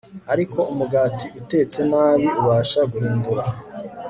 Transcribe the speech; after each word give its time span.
ariko 0.33 0.59
umugati 0.71 1.25
utetse 1.39 1.79
nabi 1.91 2.27
ubasha 2.41 2.79
guhindura 2.91 3.43